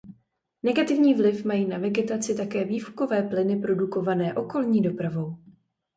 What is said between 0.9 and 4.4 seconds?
vliv mají na vegetaci také výfukové plyny produkované